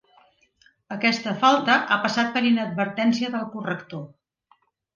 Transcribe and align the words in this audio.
Aquesta 0.95 1.33
falta 1.43 1.75
ha 1.75 1.99
passat 2.07 2.33
per 2.39 2.45
inadvertència 2.53 3.33
del 3.37 3.47
corrector. 3.55 4.05